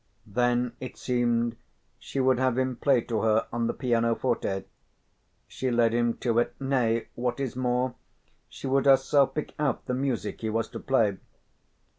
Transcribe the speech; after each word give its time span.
Then 0.25 0.73
it 0.79 0.97
seemed 0.97 1.57
she 1.99 2.19
would 2.19 2.39
have 2.39 2.57
him 2.57 2.75
play 2.75 3.01
to 3.01 3.21
her 3.21 3.45
on 3.53 3.67
the 3.67 3.73
pianoforte: 3.75 4.63
she 5.47 5.69
led 5.69 5.93
him 5.93 6.17
to 6.21 6.39
it, 6.39 6.55
nay, 6.59 7.05
what 7.13 7.39
is 7.39 7.55
more, 7.55 7.93
she 8.49 8.65
would 8.65 8.87
herself 8.87 9.35
pick 9.35 9.53
out 9.59 9.85
the 9.85 9.93
music 9.93 10.41
he 10.41 10.49
was 10.49 10.67
to 10.69 10.79
play. 10.79 11.17